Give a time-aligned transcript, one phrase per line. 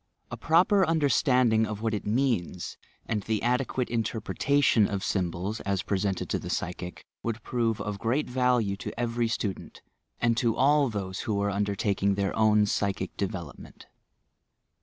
[0.31, 5.59] A proper under standing of what it means, and the adequate interpre tation of symbols,
[5.59, 9.83] as presented to the psychic, would prove of great value to every student,
[10.19, 13.85] and to all those who are undertaking their own psychic development.